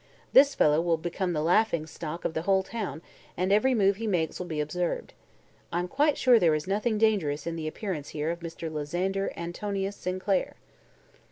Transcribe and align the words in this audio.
This 0.33 0.55
fellow 0.55 0.81
will 0.81 0.97
become 0.97 1.33
the 1.33 1.43
laughing 1.43 1.85
stock 1.85 2.25
of 2.25 2.33
the 2.33 2.41
whole 2.41 2.63
town 2.63 3.03
and 3.37 3.53
every 3.53 3.75
move 3.75 3.97
he 3.97 4.07
makes 4.07 4.39
will 4.39 4.47
be 4.47 4.59
observed. 4.59 5.13
I'm 5.71 5.87
quite 5.87 6.17
sure 6.17 6.39
there 6.39 6.55
is 6.55 6.65
nothing 6.65 6.97
dangerous 6.97 7.45
in 7.45 7.55
the 7.55 7.67
appearance 7.67 8.09
here 8.09 8.31
of 8.31 8.39
Mr. 8.39 8.73
Lysander 8.73 9.31
Antonius 9.37 9.95
Sinclair." 9.95 10.55